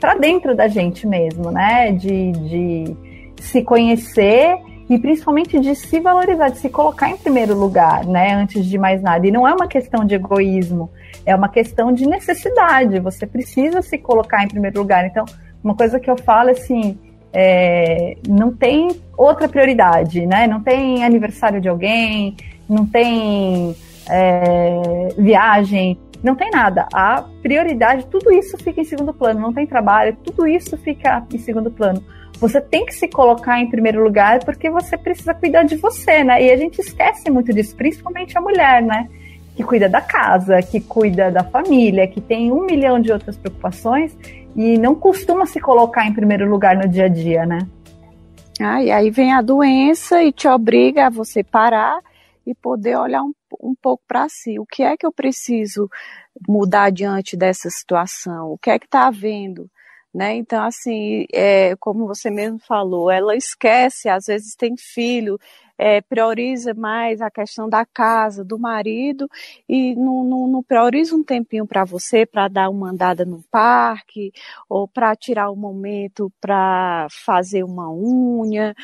para 0.00 0.14
dentro 0.14 0.54
da 0.54 0.68
gente 0.68 1.06
mesmo, 1.06 1.50
né? 1.50 1.92
De, 1.92 2.32
de 2.32 2.96
se 3.40 3.62
conhecer 3.62 4.56
e 4.88 4.98
principalmente 4.98 5.60
de 5.60 5.74
se 5.74 6.00
valorizar, 6.00 6.48
de 6.48 6.58
se 6.58 6.68
colocar 6.68 7.10
em 7.10 7.16
primeiro 7.16 7.54
lugar, 7.54 8.06
né? 8.06 8.32
Antes 8.32 8.64
de 8.64 8.78
mais 8.78 9.02
nada. 9.02 9.26
E 9.26 9.30
não 9.30 9.46
é 9.46 9.52
uma 9.52 9.66
questão 9.66 10.04
de 10.04 10.14
egoísmo, 10.14 10.90
é 11.26 11.34
uma 11.34 11.48
questão 11.48 11.92
de 11.92 12.06
necessidade. 12.06 12.98
Você 13.00 13.26
precisa 13.26 13.82
se 13.82 13.98
colocar 13.98 14.42
em 14.42 14.48
primeiro 14.48 14.78
lugar. 14.80 15.04
Então, 15.04 15.24
uma 15.62 15.74
coisa 15.74 16.00
que 16.00 16.10
eu 16.10 16.16
falo 16.16 16.50
assim. 16.50 16.98
É, 17.30 18.16
não 18.26 18.50
tem 18.50 18.88
outra 19.14 19.46
prioridade, 19.46 20.24
né? 20.24 20.46
Não 20.46 20.62
tem 20.62 21.04
aniversário 21.04 21.60
de 21.60 21.68
alguém, 21.68 22.34
não 22.66 22.86
tem 22.86 23.76
é, 24.08 25.08
viagem, 25.18 25.98
não 26.22 26.34
tem 26.34 26.50
nada. 26.50 26.88
A 26.92 27.24
prioridade, 27.42 28.06
tudo 28.06 28.32
isso 28.32 28.56
fica 28.58 28.80
em 28.80 28.84
segundo 28.84 29.12
plano. 29.12 29.40
Não 29.40 29.52
tem 29.52 29.66
trabalho, 29.66 30.16
tudo 30.24 30.46
isso 30.46 30.76
fica 30.78 31.24
em 31.32 31.38
segundo 31.38 31.70
plano. 31.70 32.02
Você 32.40 32.60
tem 32.60 32.86
que 32.86 32.94
se 32.94 33.08
colocar 33.08 33.60
em 33.60 33.68
primeiro 33.68 34.02
lugar 34.02 34.44
porque 34.44 34.70
você 34.70 34.96
precisa 34.96 35.34
cuidar 35.34 35.64
de 35.64 35.76
você, 35.76 36.22
né? 36.22 36.42
E 36.44 36.50
a 36.50 36.56
gente 36.56 36.80
esquece 36.80 37.30
muito 37.30 37.52
disso, 37.52 37.74
principalmente 37.74 38.36
a 38.38 38.40
mulher, 38.40 38.82
né? 38.82 39.08
Que 39.56 39.64
cuida 39.64 39.88
da 39.88 40.00
casa, 40.00 40.62
que 40.62 40.80
cuida 40.80 41.30
da 41.32 41.42
família, 41.42 42.06
que 42.06 42.20
tem 42.20 42.52
um 42.52 42.64
milhão 42.64 43.00
de 43.00 43.10
outras 43.10 43.36
preocupações 43.36 44.16
e 44.54 44.78
não 44.78 44.94
costuma 44.94 45.46
se 45.46 45.60
colocar 45.60 46.06
em 46.06 46.12
primeiro 46.12 46.48
lugar 46.48 46.76
no 46.76 46.88
dia 46.88 47.06
a 47.06 47.08
dia, 47.08 47.44
né? 47.44 47.58
Ah, 48.60 48.82
e 48.82 48.90
aí 48.90 49.10
vem 49.10 49.32
a 49.32 49.40
doença 49.40 50.22
e 50.22 50.32
te 50.32 50.46
obriga 50.46 51.06
a 51.06 51.10
você 51.10 51.42
parar 51.42 52.00
e 52.48 52.54
poder 52.54 52.96
olhar 52.96 53.22
um, 53.22 53.32
um 53.60 53.74
pouco 53.74 54.02
para 54.06 54.28
si. 54.28 54.58
O 54.58 54.66
que 54.66 54.82
é 54.82 54.96
que 54.96 55.06
eu 55.06 55.12
preciso 55.12 55.88
mudar 56.48 56.90
diante 56.90 57.36
dessa 57.36 57.68
situação? 57.70 58.52
O 58.52 58.58
que 58.58 58.70
é 58.70 58.78
que 58.78 58.86
está 58.86 59.06
havendo? 59.06 59.70
Né? 60.14 60.36
Então, 60.36 60.64
assim, 60.64 61.26
é, 61.32 61.76
como 61.76 62.06
você 62.06 62.30
mesmo 62.30 62.58
falou, 62.58 63.10
ela 63.10 63.36
esquece, 63.36 64.08
às 64.08 64.26
vezes 64.26 64.56
tem 64.56 64.74
filho, 64.76 65.38
é, 65.76 66.00
prioriza 66.00 66.74
mais 66.74 67.20
a 67.20 67.30
questão 67.30 67.68
da 67.68 67.86
casa, 67.86 68.44
do 68.44 68.58
marido, 68.58 69.28
e 69.68 69.94
não, 69.94 70.24
não, 70.24 70.48
não 70.48 70.62
prioriza 70.62 71.14
um 71.14 71.22
tempinho 71.22 71.66
para 71.66 71.84
você, 71.84 72.26
para 72.26 72.48
dar 72.48 72.68
uma 72.68 72.90
andada 72.90 73.24
no 73.24 73.44
parque, 73.50 74.32
ou 74.68 74.88
para 74.88 75.14
tirar 75.14 75.50
um 75.52 75.56
momento 75.56 76.32
para 76.40 77.06
fazer 77.24 77.62
uma 77.62 77.92
unha, 77.92 78.74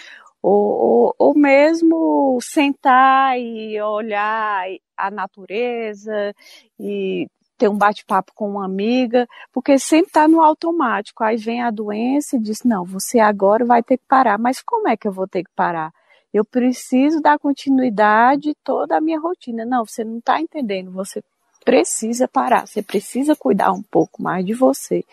ou, 0.45 0.63
ou, 1.09 1.15
ou, 1.19 1.35
mesmo 1.35 2.39
sentar 2.43 3.41
e 3.41 3.81
olhar 3.81 4.67
a 4.95 5.11
natureza 5.11 6.35
e 6.79 7.27
ter 7.57 7.69
um 7.69 7.79
bate-papo 7.79 8.33
com 8.35 8.51
uma 8.51 8.67
amiga, 8.67 9.27
porque 9.51 9.79
sempre 9.79 10.09
está 10.09 10.29
no 10.29 10.43
automático. 10.43 11.25
Aí 11.25 11.39
vem 11.39 11.63
a 11.63 11.71
doença 11.71 12.37
e 12.37 12.39
diz: 12.39 12.63
não, 12.63 12.85
você 12.85 13.21
agora 13.21 13.65
vai 13.65 13.83
ter 13.83 13.97
que 13.97 14.05
parar. 14.07 14.39
Mas 14.39 14.61
como 14.61 14.87
é 14.87 14.99
que 14.99 15.09
eu 15.09 15.13
vou 15.13 15.27
ter 15.27 15.45
que 15.45 15.51
parar? 15.57 15.91
Eu 16.33 16.45
preciso 16.45 17.23
dar 17.23 17.39
continuidade 17.39 18.55
toda 18.63 18.99
a 18.99 19.01
minha 19.01 19.19
rotina. 19.19 19.65
Não, 19.65 19.87
você 19.87 20.05
não 20.05 20.19
está 20.19 20.41
entendendo. 20.43 20.91
Você 20.93 21.23
precisa 21.65 22.29
parar, 22.29 22.67
você 22.67 22.83
precisa 22.83 23.35
cuidar 23.35 23.73
um 23.73 23.83
pouco 23.83 24.23
mais 24.23 24.45
de 24.45 24.53
você, 24.55 25.05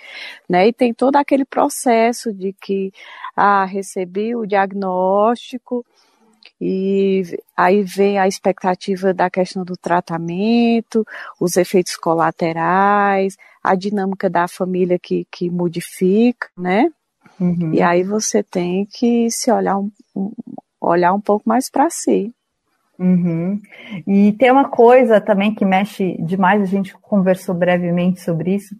né? 0.50 0.68
E 0.68 0.74
tem 0.74 0.94
todo 0.94 1.16
aquele 1.16 1.46
processo 1.46 2.34
de 2.34 2.54
que, 2.54 2.92
ah, 3.36 3.66
recebi 3.66 4.36
o 4.36 4.46
diagnóstico, 4.46 5.86
e 6.60 7.24
aí 7.58 7.82
vem 7.82 8.20
a 8.20 8.28
expectativa 8.28 9.14
da 9.14 9.30
questão 9.30 9.64
do 9.64 9.76
tratamento, 9.76 11.06
os 11.40 11.58
efeitos 11.58 11.96
colaterais, 11.96 13.36
a 13.64 13.74
dinâmica 13.74 14.30
da 14.30 14.48
família 14.48 15.00
que, 15.00 15.26
que 15.32 15.50
modifica, 15.50 16.50
né? 16.56 16.92
Uhum. 17.40 17.74
E 17.74 17.82
aí 17.82 18.04
você 18.04 18.44
tem 18.44 18.86
que 18.86 19.32
se 19.32 19.52
olhar 19.52 19.78
um, 19.78 19.92
um 20.16 20.32
olhar 20.80 21.14
um 21.14 21.22
pouco 21.22 21.48
mais 21.48 21.70
para 21.70 21.90
si. 21.90 22.34
Uhum. 23.00 23.60
E 24.08 24.34
tem 24.34 24.52
uma 24.52 24.70
coisa 24.70 25.20
também 25.20 25.54
que 25.56 25.66
mexe 25.66 26.18
demais, 26.22 26.62
a 26.62 26.66
gente 26.66 26.94
conversou 26.94 27.56
brevemente 27.56 28.22
sobre 28.22 28.56
isso, 28.56 28.76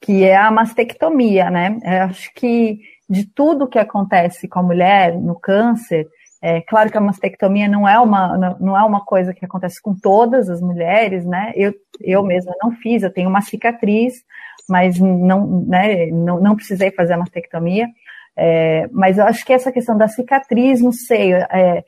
que 0.00 0.24
é 0.24 0.36
a 0.36 0.50
mastectomia, 0.50 1.50
né? 1.50 1.78
Eu 1.82 2.04
acho 2.04 2.32
que 2.34 2.80
de 3.08 3.26
tudo 3.26 3.68
que 3.68 3.78
acontece 3.78 4.48
com 4.48 4.60
a 4.60 4.62
mulher 4.62 5.16
no 5.18 5.38
câncer, 5.38 6.06
é 6.40 6.60
claro 6.60 6.90
que 6.90 6.96
a 6.96 7.00
mastectomia 7.00 7.66
não 7.66 7.88
é 7.88 7.98
uma, 7.98 8.56
não 8.60 8.78
é 8.78 8.82
uma 8.84 9.04
coisa 9.04 9.34
que 9.34 9.44
acontece 9.44 9.82
com 9.82 9.94
todas 9.94 10.48
as 10.48 10.60
mulheres, 10.60 11.24
né? 11.24 11.52
Eu, 11.56 11.74
eu 12.00 12.22
mesma 12.22 12.54
não 12.62 12.70
fiz, 12.72 13.02
eu 13.02 13.12
tenho 13.12 13.28
uma 13.28 13.40
cicatriz, 13.40 14.22
mas 14.68 14.98
não, 15.00 15.64
né, 15.66 16.06
não, 16.06 16.40
não 16.40 16.54
precisei 16.54 16.90
fazer 16.92 17.14
a 17.14 17.18
mastectomia. 17.18 17.88
É, 18.36 18.88
mas 18.92 19.18
eu 19.18 19.24
acho 19.24 19.44
que 19.44 19.52
essa 19.52 19.72
questão 19.72 19.98
da 19.98 20.06
cicatriz 20.06 20.80
no 20.80 20.92
seio 20.92 21.38
é, 21.50 21.84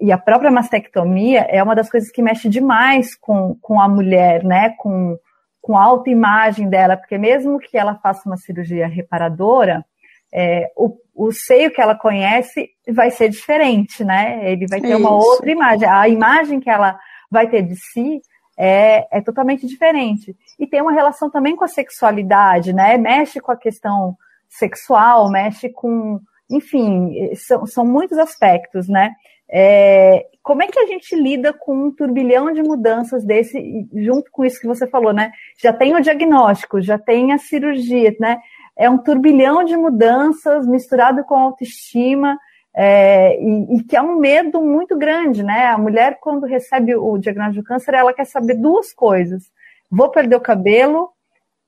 e 0.00 0.12
a 0.12 0.18
própria 0.18 0.50
mastectomia 0.50 1.46
é 1.48 1.62
uma 1.62 1.74
das 1.74 1.90
coisas 1.90 2.10
que 2.10 2.22
mexe 2.22 2.48
demais 2.48 3.14
com, 3.14 3.56
com 3.60 3.80
a 3.80 3.88
mulher, 3.88 4.44
né? 4.44 4.74
Com, 4.78 5.18
com 5.60 5.76
a 5.76 5.82
autoimagem 5.84 6.68
dela, 6.68 6.96
porque 6.96 7.16
mesmo 7.16 7.58
que 7.58 7.76
ela 7.76 7.94
faça 7.96 8.28
uma 8.28 8.36
cirurgia 8.36 8.86
reparadora, 8.86 9.84
é, 10.32 10.70
o, 10.76 10.96
o 11.14 11.32
seio 11.32 11.70
que 11.70 11.80
ela 11.80 11.94
conhece 11.94 12.68
vai 12.92 13.10
ser 13.10 13.30
diferente, 13.30 14.04
né? 14.04 14.52
Ele 14.52 14.66
vai 14.68 14.80
ter 14.80 14.90
Isso. 14.90 14.98
uma 14.98 15.10
outra 15.10 15.50
imagem. 15.50 15.88
A 15.88 16.08
imagem 16.08 16.60
que 16.60 16.68
ela 16.68 16.98
vai 17.30 17.48
ter 17.48 17.62
de 17.62 17.74
si 17.76 18.20
é, 18.56 19.06
é 19.10 19.20
totalmente 19.20 19.66
diferente. 19.66 20.36
E 20.58 20.66
tem 20.66 20.82
uma 20.82 20.92
relação 20.92 21.30
também 21.30 21.56
com 21.56 21.64
a 21.64 21.68
sexualidade, 21.68 22.72
né? 22.72 22.98
Mexe 22.98 23.40
com 23.40 23.50
a 23.50 23.56
questão 23.56 24.14
sexual, 24.48 25.30
mexe 25.30 25.70
com. 25.70 26.20
Enfim, 26.50 27.34
são, 27.34 27.66
são 27.66 27.84
muitos 27.84 28.18
aspectos, 28.18 28.88
né? 28.88 29.14
É, 29.48 30.26
como 30.42 30.62
é 30.62 30.66
que 30.66 30.78
a 30.78 30.86
gente 30.86 31.14
lida 31.14 31.52
com 31.52 31.86
um 31.86 31.90
turbilhão 31.90 32.52
de 32.52 32.62
mudanças 32.62 33.24
desse, 33.24 33.88
junto 33.94 34.30
com 34.30 34.44
isso 34.44 34.60
que 34.60 34.66
você 34.66 34.86
falou, 34.86 35.12
né? 35.12 35.30
Já 35.60 35.72
tem 35.72 35.94
o 35.94 36.00
diagnóstico, 36.00 36.80
já 36.80 36.98
tem 36.98 37.32
a 37.32 37.38
cirurgia, 37.38 38.14
né? 38.18 38.38
é 38.76 38.90
um 38.90 38.98
turbilhão 38.98 39.64
de 39.64 39.76
mudanças 39.76 40.66
misturado 40.66 41.24
com 41.24 41.34
autoestima, 41.34 42.38
é, 42.74 43.40
e, 43.42 43.76
e, 43.76 43.82
que 43.84 43.96
é 43.96 44.02
um 44.02 44.16
medo 44.16 44.60
muito 44.60 44.98
grande, 44.98 45.42
né? 45.42 45.68
A 45.68 45.78
mulher, 45.78 46.18
quando 46.20 46.44
recebe 46.44 46.94
o 46.94 47.16
diagnóstico 47.16 47.62
de 47.62 47.66
câncer, 47.66 47.94
ela 47.94 48.12
quer 48.12 48.26
saber 48.26 48.54
duas 48.54 48.92
coisas: 48.92 49.44
vou 49.90 50.10
perder 50.10 50.36
o 50.36 50.40
cabelo 50.40 51.08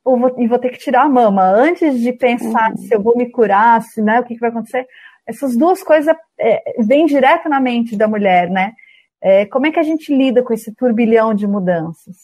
ou 0.04 0.18
vou, 0.18 0.34
e 0.36 0.46
vou 0.46 0.58
ter 0.58 0.68
que 0.68 0.78
tirar 0.78 1.04
a 1.04 1.08
mama. 1.08 1.44
Antes 1.44 1.98
de 1.98 2.12
pensar 2.12 2.72
uhum. 2.72 2.76
se 2.76 2.94
eu 2.94 3.02
vou 3.02 3.16
me 3.16 3.30
curar, 3.30 3.80
se, 3.80 4.02
né, 4.02 4.20
o 4.20 4.24
que, 4.24 4.34
que 4.34 4.40
vai 4.40 4.50
acontecer, 4.50 4.86
essas 5.28 5.54
duas 5.56 5.82
coisas 5.82 6.16
é, 6.40 6.82
vêm 6.82 7.04
direto 7.04 7.48
na 7.48 7.60
mente 7.60 7.94
da 7.96 8.08
mulher, 8.08 8.48
né? 8.48 8.72
É, 9.20 9.44
como 9.46 9.66
é 9.66 9.70
que 9.70 9.78
a 9.78 9.82
gente 9.82 10.14
lida 10.14 10.42
com 10.42 10.54
esse 10.54 10.72
turbilhão 10.72 11.34
de 11.34 11.46
mudanças? 11.46 12.16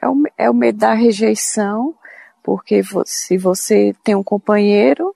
É 0.00 0.08
o, 0.08 0.22
é 0.38 0.48
o 0.48 0.54
medo 0.54 0.78
da 0.78 0.94
rejeição, 0.94 1.94
porque 2.42 2.80
se 3.04 3.36
você 3.36 3.92
tem 4.04 4.14
um 4.14 4.22
companheiro, 4.22 5.14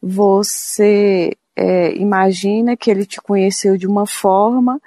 você 0.00 1.36
é, 1.56 1.92
imagina 1.96 2.76
que 2.76 2.90
ele 2.90 3.04
te 3.04 3.20
conheceu 3.20 3.76
de 3.76 3.86
uma 3.86 4.06
forma 4.06 4.80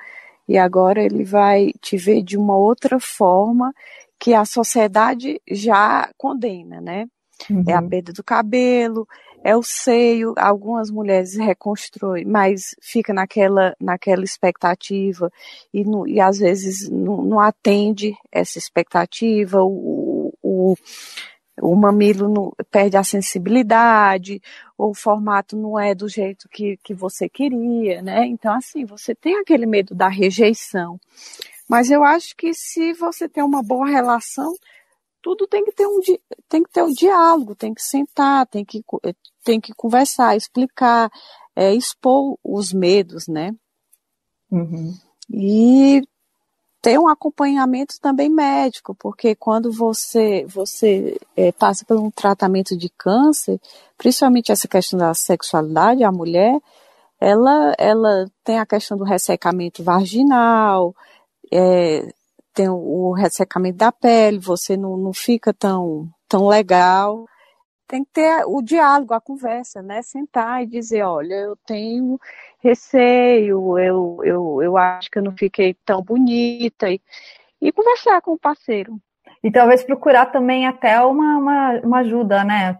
e 0.47 0.57
agora 0.57 1.03
ele 1.03 1.25
vai 1.25 1.73
te 1.81 1.97
ver 1.97 2.21
de 2.21 2.37
uma 2.37 2.55
outra 2.55 2.99
forma 2.99 3.73
que 4.17 4.33
a 4.33 4.45
sociedade 4.45 5.41
já 5.49 6.09
condena, 6.17 6.79
né? 6.79 7.07
Uhum. 7.49 7.63
É 7.67 7.73
a 7.73 7.81
uhum. 7.81 7.89
perda 7.89 8.13
do 8.13 8.23
cabelo, 8.23 9.07
é 9.43 9.55
o 9.55 9.63
seio, 9.63 10.33
algumas 10.37 10.89
mulheres 10.89 11.35
reconstruem, 11.35 12.25
mas 12.25 12.75
fica 12.81 13.13
naquela, 13.13 13.75
naquela 13.79 14.23
expectativa 14.23 15.31
e, 15.73 15.83
no, 15.83 16.07
e 16.07 16.19
às 16.19 16.39
vezes 16.39 16.89
não, 16.89 17.23
não 17.23 17.39
atende 17.39 18.15
essa 18.31 18.59
expectativa, 18.59 19.63
o, 19.63 20.33
o, 20.41 20.75
o 21.61 21.75
mamilo 21.75 22.55
perde 22.69 22.97
a 22.97 23.03
sensibilidade, 23.03 24.41
ou 24.77 24.91
o 24.91 24.95
formato 24.95 25.57
não 25.57 25.79
é 25.79 25.93
do 25.93 26.07
jeito 26.07 26.47
que, 26.49 26.77
que 26.83 26.93
você 26.93 27.27
queria, 27.27 28.01
né? 28.01 28.25
Então, 28.25 28.53
assim, 28.53 28.85
você 28.85 29.13
tem 29.13 29.37
aquele 29.37 29.65
medo 29.65 29.93
da 29.93 30.07
rejeição. 30.07 30.99
Mas 31.69 31.89
eu 31.89 32.03
acho 32.03 32.35
que 32.35 32.53
se 32.53 32.93
você 32.93 33.29
tem 33.29 33.43
uma 33.43 33.63
boa 33.63 33.87
relação, 33.87 34.53
tudo 35.21 35.47
tem 35.47 35.63
que 35.63 35.71
ter 35.71 35.85
um, 35.85 35.99
tem 36.49 36.63
que 36.63 36.71
ter 36.71 36.83
um 36.83 36.91
diálogo, 36.91 37.55
tem 37.55 37.73
que 37.73 37.81
sentar, 37.81 38.45
tem 38.47 38.65
que, 38.65 38.83
tem 39.43 39.59
que 39.59 39.73
conversar, 39.73 40.35
explicar, 40.35 41.11
é, 41.55 41.73
expor 41.73 42.37
os 42.43 42.73
medos, 42.73 43.27
né? 43.27 43.51
Uhum. 44.51 44.93
E 45.29 46.01
ter 46.81 46.99
um 46.99 47.07
acompanhamento 47.07 47.95
também 48.01 48.27
médico, 48.27 48.95
porque 48.95 49.35
quando 49.35 49.71
você, 49.71 50.45
você 50.47 51.17
é, 51.37 51.51
passa 51.51 51.85
por 51.85 51.97
um 51.97 52.09
tratamento 52.09 52.75
de 52.75 52.89
câncer, 52.89 53.61
principalmente 53.97 54.51
essa 54.51 54.67
questão 54.67 54.97
da 54.97 55.13
sexualidade, 55.13 56.03
a 56.03 56.11
mulher, 56.11 56.59
ela, 57.19 57.75
ela 57.77 58.25
tem 58.43 58.57
a 58.57 58.65
questão 58.65 58.97
do 58.97 59.03
ressecamento 59.03 59.83
vaginal, 59.83 60.95
é, 61.51 62.11
tem 62.53 62.69
o, 62.69 63.11
ressecamento 63.11 63.77
da 63.77 63.91
pele, 63.91 64.39
você 64.39 64.77
não, 64.77 64.97
não 64.97 65.13
fica 65.13 65.53
tão, 65.53 66.09
tão 66.27 66.47
legal 66.47 67.25
tem 67.91 68.05
que 68.05 68.11
ter 68.13 68.45
o 68.45 68.61
diálogo, 68.61 69.13
a 69.13 69.19
conversa, 69.19 69.81
né? 69.81 70.01
Sentar 70.01 70.63
e 70.63 70.65
dizer, 70.65 71.03
olha, 71.03 71.33
eu 71.33 71.57
tenho 71.67 72.17
receio, 72.63 73.77
eu, 73.77 74.17
eu, 74.23 74.63
eu 74.63 74.77
acho 74.77 75.11
que 75.11 75.19
eu 75.19 75.23
não 75.23 75.35
fiquei 75.35 75.75
tão 75.85 76.01
bonita, 76.01 76.89
e, 76.89 77.01
e 77.61 77.69
conversar 77.69 78.21
com 78.21 78.31
o 78.31 78.39
parceiro. 78.39 78.97
E 79.43 79.51
talvez 79.51 79.83
procurar 79.83 80.27
também 80.27 80.65
até 80.65 81.01
uma, 81.01 81.37
uma, 81.37 81.81
uma 81.83 81.99
ajuda, 81.99 82.45
né? 82.45 82.77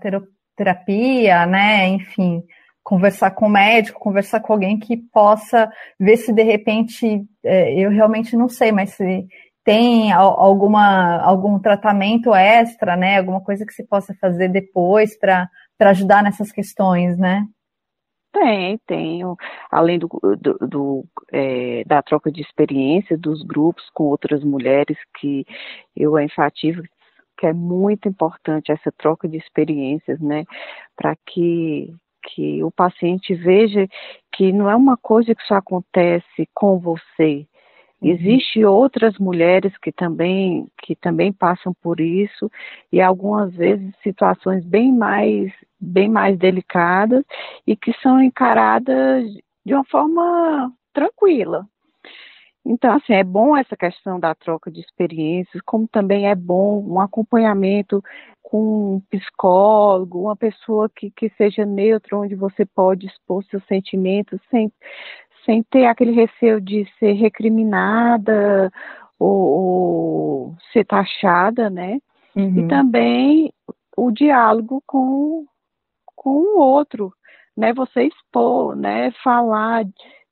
Terapia, 0.56 1.46
né? 1.46 1.90
Enfim, 1.90 2.42
conversar 2.82 3.32
com 3.32 3.48
o 3.48 3.50
médico, 3.50 4.00
conversar 4.00 4.40
com 4.40 4.54
alguém 4.54 4.80
que 4.80 4.96
possa 4.96 5.70
ver 6.00 6.16
se 6.16 6.32
de 6.32 6.44
repente, 6.44 7.22
é, 7.44 7.78
eu 7.78 7.90
realmente 7.90 8.38
não 8.38 8.48
sei, 8.48 8.72
mas 8.72 8.92
se 8.92 9.28
tem 9.64 10.12
alguma, 10.12 11.18
algum 11.22 11.60
tratamento 11.60 12.34
extra, 12.34 12.96
né? 12.96 13.18
Alguma 13.20 13.42
coisa 13.42 13.66
que 13.66 13.74
se 13.74 13.86
possa 13.86 14.14
fazer 14.20 14.50
depois 14.50 15.18
para 15.18 15.50
ajudar 15.80 16.24
nessas 16.24 16.52
questões, 16.52 17.18
né? 17.18 17.46
Tem, 18.34 18.80
tenho. 18.88 19.36
Além 19.70 20.00
do, 20.00 20.08
do, 20.40 20.68
do 20.68 21.06
é, 21.32 21.84
da 21.86 22.02
troca 22.02 22.32
de 22.32 22.42
experiência 22.42 23.18
dos 23.18 23.44
grupos 23.44 23.84
com 23.94 24.06
outras 24.06 24.44
mulheres, 24.44 24.98
que 25.20 25.46
eu 25.96 26.18
enfatizo 26.20 26.82
que 27.42 27.48
é 27.48 27.54
muito 27.54 28.08
importante 28.08 28.72
essa 28.72 28.92
troca 28.92 29.28
de 29.28 29.36
experiências, 29.36 30.20
né? 30.20 30.46
Para 30.96 31.16
que, 31.26 31.92
que 32.24 32.64
o 32.64 32.70
paciente 32.70 33.34
veja 33.34 33.88
que 34.32 34.52
não 34.54 34.70
é 34.70 34.76
uma 34.76 34.96
coisa 34.96 35.34
que 35.34 35.44
só 35.48 35.56
acontece 35.56 36.48
com 36.54 36.80
você, 36.80 37.48
Existem 38.02 38.66
outras 38.66 39.18
mulheres 39.20 39.78
que 39.78 39.92
também, 39.92 40.68
que 40.82 40.96
também 40.96 41.32
passam 41.32 41.74
por 41.82 42.00
isso, 42.00 42.50
e 42.92 43.00
algumas 43.00 43.54
vezes 43.54 43.94
situações 44.02 44.66
bem 44.66 44.92
mais, 44.92 45.52
bem 45.80 46.10
mais 46.10 46.38
delicadas 46.38 47.24
e 47.66 47.76
que 47.76 47.94
são 48.02 48.22
encaradas 48.22 49.26
de 49.64 49.74
uma 49.74 49.86
forma 49.86 50.74
tranquila. 50.92 51.68
Então, 52.66 52.96
assim, 52.96 53.14
é 53.14 53.24
bom 53.24 53.58
essa 53.58 53.76
questão 53.76 54.20
da 54.20 54.36
troca 54.36 54.70
de 54.72 54.80
experiências, 54.80 55.62
como 55.66 55.88
também 55.88 56.28
é 56.28 56.36
bom 56.36 56.84
um 56.88 57.00
acompanhamento 57.00 58.04
com 58.42 58.96
um 58.96 59.00
psicólogo, 59.10 60.22
uma 60.22 60.36
pessoa 60.36 60.90
que, 60.90 61.10
que 61.12 61.30
seja 61.38 61.66
neutra, 61.66 62.18
onde 62.18 62.36
você 62.36 62.66
pode 62.66 63.08
expor 63.08 63.44
seus 63.46 63.66
sentimentos 63.66 64.40
sem, 64.52 64.72
sem 65.46 65.64
ter 65.64 65.86
aquele 65.86 66.12
receio 66.12 66.62
de 66.62 66.88
ser 67.00 67.14
recriminada 67.14 68.72
ou, 69.20 69.30
ou 69.30 70.56
ser 70.72 70.86
taxada, 70.86 71.70
né? 71.70 72.00
Uhum. 72.36 72.60
E 72.60 72.68
também 72.68 73.54
o 73.96 74.12
diálogo 74.12 74.82
com, 74.86 75.46
com 76.16 76.30
o 76.30 76.60
outro, 76.60 77.14
né? 77.56 77.74
Você 77.74 78.04
expor, 78.04 78.76
né? 78.76 79.12
Falar, 79.24 79.86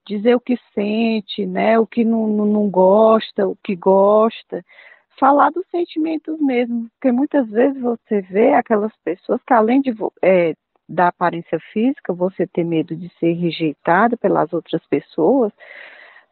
dizer 0.07 0.35
o 0.35 0.39
que 0.39 0.57
sente, 0.73 1.45
né? 1.45 1.77
O 1.77 1.85
que 1.85 2.03
não, 2.03 2.27
não, 2.27 2.69
gosta, 2.69 3.47
o 3.47 3.55
que 3.63 3.75
gosta. 3.75 4.63
Falar 5.19 5.51
dos 5.51 5.67
sentimentos 5.69 6.39
mesmo, 6.39 6.89
porque 6.91 7.11
muitas 7.11 7.49
vezes 7.49 7.81
você 7.81 8.21
vê 8.21 8.53
aquelas 8.53 8.95
pessoas 9.03 9.41
que 9.45 9.53
além 9.53 9.81
de 9.81 9.93
é, 10.21 10.55
da 10.89 11.09
aparência 11.09 11.59
física, 11.71 12.11
você 12.11 12.47
ter 12.47 12.63
medo 12.63 12.95
de 12.95 13.09
ser 13.19 13.33
rejeitado 13.33 14.17
pelas 14.17 14.51
outras 14.51 14.81
pessoas, 14.87 15.53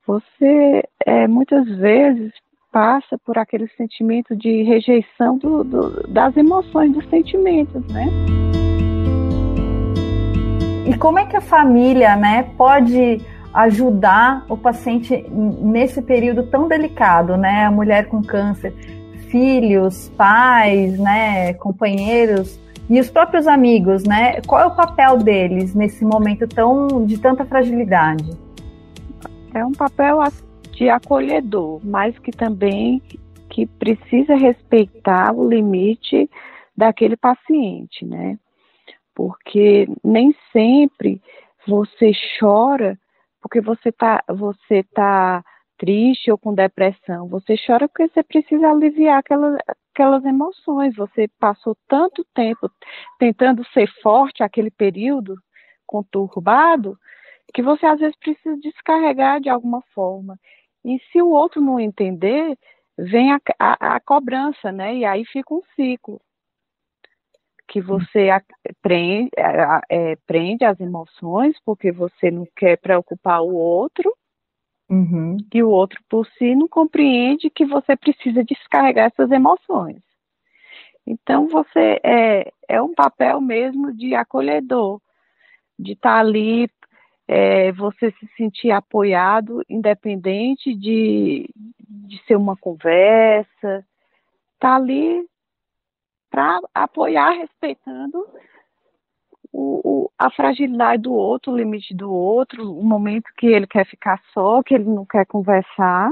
você 0.05 0.83
é, 1.05 1.27
muitas 1.27 1.67
vezes 1.77 2.33
passa 2.71 3.17
por 3.19 3.37
aquele 3.37 3.67
sentimento 3.77 4.35
de 4.35 4.63
rejeição 4.63 5.37
do, 5.37 5.63
do, 5.63 6.07
das 6.07 6.35
emoções, 6.35 6.91
dos 6.93 7.07
sentimentos, 7.09 7.85
né? 7.87 8.07
E 10.85 10.97
como 10.97 11.19
é 11.19 11.25
que 11.25 11.35
a 11.35 11.41
família, 11.41 12.15
né, 12.15 12.43
pode 12.57 13.21
ajudar 13.53 14.45
o 14.49 14.57
paciente 14.57 15.25
nesse 15.29 16.01
período 16.01 16.43
tão 16.47 16.67
delicado, 16.67 17.35
né? 17.35 17.65
A 17.65 17.71
mulher 17.71 18.07
com 18.07 18.21
câncer, 18.21 18.73
filhos, 19.29 20.09
pais, 20.09 20.97
né, 20.97 21.53
companheiros, 21.55 22.59
e 22.89 22.99
os 22.99 23.09
próprios 23.09 23.47
amigos, 23.47 24.03
né? 24.03 24.41
Qual 24.41 24.61
é 24.61 24.65
o 24.65 24.75
papel 24.75 25.17
deles 25.17 25.75
nesse 25.75 26.05
momento 26.05 26.47
tão 26.47 27.05
de 27.05 27.17
tanta 27.17 27.45
fragilidade? 27.45 28.29
É 29.53 29.65
um 29.65 29.73
papel 29.73 30.19
de 30.71 30.89
acolhedor, 30.89 31.81
mas 31.83 32.17
que 32.19 32.31
também 32.31 33.01
que 33.49 33.65
precisa 33.65 34.35
respeitar 34.35 35.33
o 35.33 35.47
limite 35.47 36.29
daquele 36.75 37.17
paciente, 37.17 38.05
né? 38.05 38.37
Porque 39.15 39.87
nem 40.03 40.33
sempre 40.53 41.21
você 41.67 42.11
chora 42.39 42.97
porque 43.41 43.61
você 43.61 43.91
tá 43.91 44.23
você 44.27 44.83
tá 44.93 45.43
triste 45.77 46.31
ou 46.31 46.37
com 46.37 46.53
depressão. 46.53 47.27
Você 47.29 47.55
chora 47.65 47.87
porque 47.87 48.07
você 48.09 48.23
precisa 48.23 48.69
aliviar 48.69 49.19
aquela, 49.19 49.57
aquelas 49.97 50.23
emoções. 50.23 50.95
Você 50.95 51.27
passou 51.39 51.75
tanto 51.87 52.23
tempo 52.35 52.69
tentando 53.17 53.65
ser 53.73 53.87
forte 54.01 54.43
aquele 54.43 54.69
período 54.69 55.35
conturbado 55.87 56.97
que 57.53 57.63
você 57.63 57.85
às 57.85 57.99
vezes 57.99 58.15
precisa 58.17 58.55
descarregar 58.57 59.41
de 59.41 59.49
alguma 59.49 59.81
forma. 59.93 60.37
E 60.85 60.99
se 61.11 61.21
o 61.21 61.29
outro 61.29 61.59
não 61.61 61.79
entender, 61.79 62.55
vem 62.97 63.33
a, 63.33 63.39
a, 63.57 63.95
a 63.95 63.99
cobrança, 63.99 64.71
né? 64.71 64.95
E 64.95 65.05
aí 65.05 65.25
fica 65.25 65.53
um 65.53 65.61
ciclo 65.75 66.21
que 67.67 67.81
você 67.81 68.29
prende, 68.81 69.29
é, 69.89 70.15
prende 70.25 70.63
as 70.63 70.79
emoções 70.79 71.57
porque 71.65 71.91
você 71.91 72.31
não 72.31 72.47
quer 72.55 72.77
preocupar 72.77 73.41
o 73.41 73.53
outro 73.53 74.13
Uhum. 74.89 75.37
E 75.53 75.61
o 75.61 75.69
outro 75.69 75.99
por 76.09 76.25
si 76.37 76.55
não 76.55 76.67
compreende 76.67 77.49
que 77.49 77.65
você 77.65 77.95
precisa 77.95 78.43
descarregar 78.43 79.07
essas 79.07 79.29
emoções. 79.31 80.01
Então 81.05 81.47
você 81.47 81.99
é, 82.03 82.51
é 82.67 82.81
um 82.81 82.93
papel 82.93 83.39
mesmo 83.41 83.93
de 83.93 84.15
acolhedor, 84.15 85.01
de 85.77 85.93
estar 85.93 86.15
tá 86.15 86.19
ali, 86.19 86.69
é, 87.27 87.71
você 87.73 88.11
se 88.11 88.27
sentir 88.37 88.71
apoiado, 88.71 89.61
independente 89.69 90.73
de, 90.73 91.49
de 91.79 92.21
ser 92.25 92.35
uma 92.35 92.55
conversa, 92.55 93.85
tá 94.59 94.75
ali 94.75 95.25
para 96.29 96.59
apoiar 96.73 97.31
respeitando 97.31 98.25
o, 99.57 99.81
o, 99.83 100.11
a 100.19 100.29
fragilidade 100.29 101.01
do 101.01 101.13
outro, 101.13 101.51
o 101.51 101.57
limite 101.57 101.95
do 101.95 102.13
outro, 102.13 102.71
o 102.71 102.83
momento 102.83 103.31
que 103.35 103.47
ele 103.47 103.65
quer 103.65 103.87
ficar 103.87 104.21
só, 104.31 104.61
que 104.61 104.75
ele 104.75 104.83
não 104.83 105.03
quer 105.03 105.25
conversar. 105.25 106.11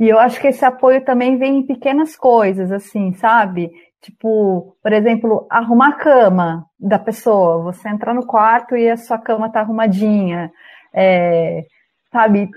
E 0.00 0.08
eu 0.08 0.18
acho 0.18 0.40
que 0.40 0.48
esse 0.48 0.64
apoio 0.64 1.04
também 1.04 1.36
vem 1.36 1.58
em 1.58 1.66
pequenas 1.66 2.16
coisas, 2.16 2.72
assim, 2.72 3.12
sabe? 3.12 3.70
Tipo, 4.00 4.74
por 4.82 4.92
exemplo, 4.92 5.46
arrumar 5.50 5.88
a 5.88 5.96
cama 5.96 6.66
da 6.80 6.98
pessoa. 6.98 7.62
Você 7.64 7.90
entrar 7.90 8.14
no 8.14 8.26
quarto 8.26 8.74
e 8.74 8.88
a 8.88 8.96
sua 8.96 9.18
cama 9.18 9.52
tá 9.52 9.60
arrumadinha. 9.60 10.50
É, 10.94 11.66
sabe? 12.10 12.48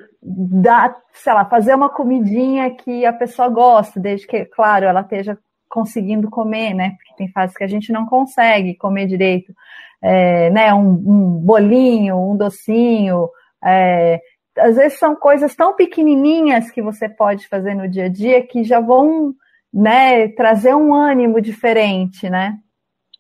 Sei 1.11 1.33
lá, 1.33 1.43
fazer 1.45 1.75
uma 1.75 1.89
comidinha 1.89 2.73
que 2.73 3.05
a 3.05 3.11
pessoa 3.11 3.49
gosta, 3.49 3.99
desde 3.99 4.27
que, 4.27 4.45
claro, 4.45 4.85
ela 4.85 5.01
esteja 5.01 5.37
conseguindo 5.69 6.29
comer, 6.29 6.73
né? 6.73 6.95
Porque 6.97 7.15
tem 7.15 7.29
fases 7.29 7.55
que 7.55 7.63
a 7.63 7.67
gente 7.67 7.91
não 7.91 8.05
consegue 8.05 8.75
comer 8.75 9.05
direito 9.05 9.53
é, 10.01 10.49
né, 10.49 10.73
um, 10.73 10.89
um, 10.89 11.39
bolinho, 11.39 12.17
um 12.17 12.37
docinho. 12.37 13.29
É, 13.63 14.21
às 14.57 14.75
vezes 14.75 14.99
são 14.99 15.15
coisas 15.15 15.55
tão 15.55 15.75
pequenininhas 15.75 16.71
que 16.71 16.81
você 16.81 17.07
pode 17.07 17.47
fazer 17.47 17.75
no 17.75 17.87
dia 17.87 18.05
a 18.05 18.09
dia 18.09 18.45
que 18.45 18.63
já 18.63 18.79
vão 18.79 19.33
né, 19.73 20.29
trazer 20.29 20.75
um 20.75 20.93
ânimo 20.93 21.41
diferente, 21.41 22.29
né? 22.29 22.57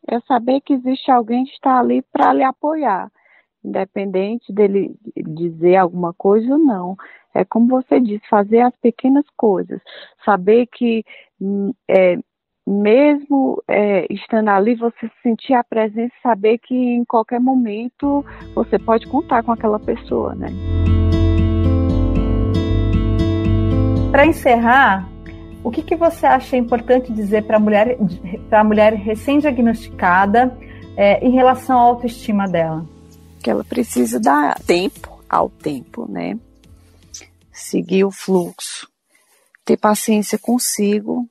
É 0.07 0.19
saber 0.21 0.61
que 0.61 0.73
existe 0.73 1.11
alguém 1.11 1.45
que 1.45 1.51
está 1.51 1.79
ali 1.79 2.01
para 2.11 2.33
lhe 2.33 2.43
apoiar, 2.43 3.11
independente 3.63 4.51
dele 4.51 4.95
dizer 5.15 5.75
alguma 5.75 6.13
coisa 6.13 6.53
ou 6.53 6.57
não. 6.57 6.95
É 7.33 7.45
como 7.45 7.67
você 7.67 7.99
disse, 7.99 8.27
fazer 8.27 8.61
as 8.61 8.75
pequenas 8.77 9.25
coisas, 9.37 9.79
saber 10.25 10.65
que 10.67 11.03
hum, 11.39 11.71
é, 11.87 12.17
mesmo 12.69 13.63
é, 13.67 14.05
estando 14.13 14.49
ali, 14.49 14.75
você 14.75 15.09
sentir 15.23 15.55
a 15.55 15.63
presença 15.63 16.13
e 16.15 16.21
saber 16.21 16.59
que 16.59 16.75
em 16.75 17.03
qualquer 17.03 17.39
momento 17.39 18.23
você 18.53 18.77
pode 18.77 19.07
contar 19.07 19.41
com 19.41 19.51
aquela 19.51 19.79
pessoa, 19.79 20.35
né? 20.35 20.49
Para 24.11 24.27
encerrar, 24.27 25.09
o 25.63 25.71
que, 25.71 25.81
que 25.81 25.95
você 25.95 26.27
acha 26.27 26.55
importante 26.57 27.11
dizer 27.11 27.43
para 27.43 27.57
a 27.57 27.59
mulher, 27.59 27.97
para 28.49 28.61
a 28.61 28.63
mulher 28.63 28.93
recém-diagnosticada 28.93 30.55
é, 30.95 31.25
em 31.25 31.31
relação 31.31 31.75
à 31.75 31.81
autoestima 31.81 32.47
dela? 32.47 32.85
Que 33.41 33.49
ela 33.49 33.63
precisa 33.63 34.19
dar 34.19 34.59
tempo 34.59 35.19
ao 35.27 35.49
tempo, 35.49 36.05
né? 36.07 36.37
Seguir 37.51 38.03
o 38.03 38.11
fluxo, 38.11 38.87
ter 39.65 39.77
paciência 39.77 40.37
consigo, 40.37 41.27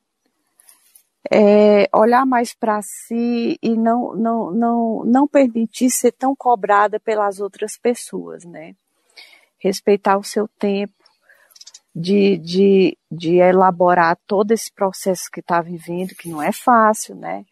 é, 1.31 1.87
olhar 1.93 2.25
mais 2.25 2.53
para 2.53 2.81
si 2.81 3.57
e 3.61 3.77
não, 3.77 4.15
não, 4.15 4.51
não, 4.51 5.03
não 5.05 5.27
permitir 5.27 5.91
ser 5.91 6.11
tão 6.11 6.35
cobrada 6.35 6.99
pelas 6.99 7.39
outras 7.39 7.77
pessoas, 7.77 8.43
né? 8.45 8.75
Respeitar 9.59 10.17
o 10.17 10.23
seu 10.23 10.47
tempo 10.47 10.93
de, 11.95 12.37
de, 12.37 12.97
de 13.11 13.35
elaborar 13.35 14.17
todo 14.25 14.51
esse 14.51 14.71
processo 14.71 15.29
que 15.31 15.39
está 15.39 15.61
vivendo, 15.61 16.15
que 16.15 16.29
não 16.29 16.41
é 16.41 16.51
fácil, 16.51 17.15
né? 17.15 17.45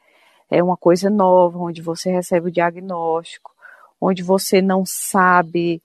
É 0.50 0.64
uma 0.64 0.78
coisa 0.78 1.10
nova, 1.10 1.60
onde 1.60 1.82
você 1.82 2.10
recebe 2.10 2.48
o 2.48 2.52
diagnóstico, 2.52 3.52
onde 4.00 4.24
você 4.24 4.62
não 4.62 4.84
sabe 4.86 5.82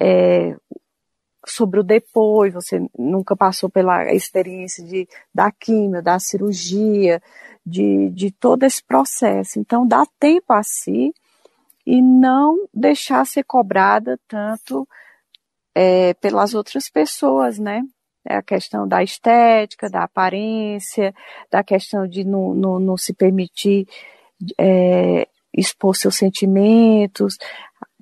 é, 0.00 0.56
sobre 1.46 1.80
o 1.80 1.82
depois, 1.82 2.54
você 2.54 2.80
nunca 2.96 3.36
passou 3.36 3.68
pela 3.68 4.12
experiência 4.12 4.84
de, 4.84 5.08
da 5.34 5.50
quimio, 5.50 6.02
da 6.02 6.18
cirurgia, 6.18 7.20
de, 7.64 8.10
de 8.10 8.30
todo 8.30 8.62
esse 8.64 8.82
processo. 8.82 9.58
Então, 9.58 9.86
dá 9.86 10.04
tempo 10.18 10.52
a 10.52 10.62
si 10.62 11.12
e 11.86 12.00
não 12.00 12.68
deixar 12.72 13.26
ser 13.26 13.44
cobrada 13.44 14.18
tanto 14.28 14.86
é, 15.74 16.14
pelas 16.14 16.54
outras 16.54 16.88
pessoas, 16.88 17.58
né? 17.58 17.82
É 18.24 18.36
a 18.36 18.42
questão 18.42 18.86
da 18.86 19.02
estética, 19.02 19.90
da 19.90 20.04
aparência, 20.04 21.12
da 21.50 21.64
questão 21.64 22.06
de 22.06 22.22
não, 22.22 22.54
não, 22.54 22.78
não 22.78 22.96
se 22.96 23.12
permitir 23.12 23.88
é, 24.56 25.26
expor 25.52 25.96
seus 25.96 26.16
sentimentos, 26.16 27.36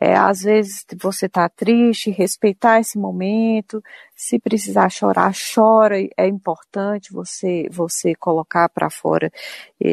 É, 0.00 0.14
às 0.14 0.40
vezes 0.40 0.86
você 0.98 1.26
está 1.26 1.46
triste, 1.48 2.10
respeitar 2.10 2.80
esse 2.80 2.98
momento. 2.98 3.82
Se 4.16 4.38
precisar 4.38 4.88
chorar, 4.88 5.32
chora. 5.54 5.96
É 6.16 6.26
importante 6.26 7.12
você 7.12 7.68
você 7.70 8.14
colocar 8.14 8.68
para 8.70 8.88
fora 8.88 9.30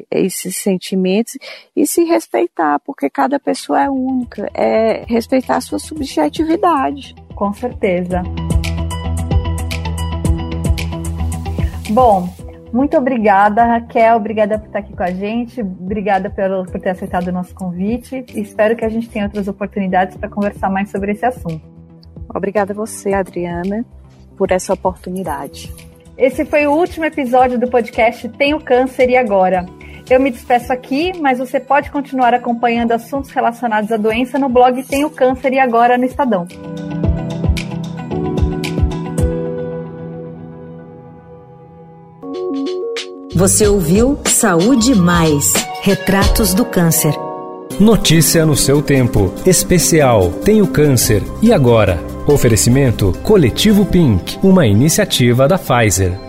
esses 0.09 0.55
sentimentos 0.57 1.37
e 1.75 1.85
se 1.85 2.03
respeitar, 2.05 2.79
porque 2.79 3.09
cada 3.09 3.37
pessoa 3.39 3.83
é 3.83 3.89
única. 3.89 4.49
É 4.53 5.03
respeitar 5.05 5.57
a 5.57 5.61
sua 5.61 5.79
subjetividade. 5.79 7.13
Com 7.35 7.53
certeza. 7.53 8.23
Bom, 11.89 12.29
muito 12.71 12.97
obrigada, 12.97 13.63
Raquel. 13.63 14.17
Obrigada 14.17 14.59
por 14.59 14.67
estar 14.67 14.79
aqui 14.79 14.95
com 14.95 15.03
a 15.03 15.11
gente. 15.11 15.61
Obrigada 15.61 16.29
pelo, 16.29 16.65
por 16.65 16.79
ter 16.79 16.89
aceitado 16.89 17.27
o 17.27 17.31
nosso 17.31 17.53
convite. 17.55 18.25
Espero 18.35 18.75
que 18.75 18.85
a 18.85 18.89
gente 18.89 19.09
tenha 19.09 19.25
outras 19.25 19.47
oportunidades 19.47 20.17
para 20.17 20.29
conversar 20.29 20.69
mais 20.69 20.89
sobre 20.89 21.11
esse 21.11 21.25
assunto. 21.25 21.61
Obrigada 22.33 22.73
a 22.73 22.75
você, 22.75 23.13
Adriana, 23.13 23.85
por 24.37 24.51
essa 24.51 24.73
oportunidade. 24.73 25.73
Esse 26.17 26.45
foi 26.45 26.65
o 26.65 26.71
último 26.71 27.05
episódio 27.05 27.59
do 27.59 27.69
podcast 27.69 28.27
Tenho 28.29 28.59
Câncer 28.59 29.09
e 29.09 29.17
Agora. 29.17 29.65
Eu 30.09 30.19
me 30.19 30.31
despeço 30.31 30.71
aqui, 30.71 31.11
mas 31.19 31.37
você 31.37 31.59
pode 31.59 31.91
continuar 31.91 32.33
acompanhando 32.33 32.93
assuntos 32.93 33.29
relacionados 33.29 33.91
à 33.91 33.97
doença 33.97 34.39
no 34.39 34.49
blog 34.49 34.81
Tenho 34.83 35.09
Câncer 35.09 35.53
e 35.53 35.59
Agora 35.59 35.97
no 35.97 36.05
Estadão. 36.05 36.47
Você 43.37 43.67
ouviu 43.67 44.17
Saúde 44.25 44.95
Mais 44.95 45.53
Retratos 45.83 46.55
do 46.55 46.65
Câncer. 46.65 47.13
Notícia 47.79 48.43
no 48.47 48.55
seu 48.55 48.81
tempo. 48.81 49.31
Especial 49.45 50.31
Tenho 50.43 50.65
Câncer. 50.65 51.21
E 51.39 51.53
agora? 51.53 52.03
Oferecimento 52.25 53.13
Coletivo 53.21 53.85
Pink, 53.85 54.39
uma 54.41 54.65
iniciativa 54.65 55.47
da 55.47 55.59
Pfizer. 55.59 56.26